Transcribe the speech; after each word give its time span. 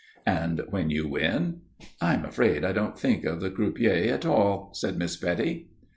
"And 0.25 0.63
when 0.71 0.89
you 0.89 1.07
win?" 1.07 1.61
"I'm 2.01 2.25
afraid 2.25 2.65
I 2.65 2.71
don't 2.71 2.97
think 2.97 3.23
of 3.23 3.39
the 3.39 3.51
croupier 3.51 4.11
at 4.15 4.25
all," 4.25 4.71
said 4.73 4.97
Miss 4.97 5.15
Betty. 5.15 5.67